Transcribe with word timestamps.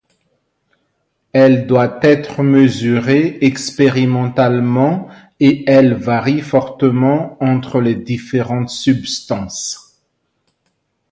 Elle 1.31 1.67
doit 1.67 1.99
être 2.01 2.41
mesurée 2.41 3.37
expérimentalement 3.41 5.09
et 5.39 5.63
elle 5.69 5.93
varie 5.93 6.41
fortement 6.41 7.37
entre 7.39 7.79
les 7.79 7.93
différentes 7.93 8.71
substances. 8.71 10.01